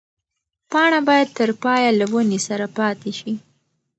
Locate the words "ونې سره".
2.11-2.65